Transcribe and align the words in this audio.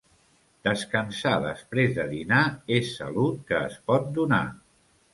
Descansar 0.67 1.33
després 1.43 1.95
de 1.99 2.07
dinar 2.15 2.41
és 2.81 2.97
salut 2.97 3.39
que 3.53 3.63
es 3.71 3.81
pot 3.93 4.13
donar. 4.21 4.45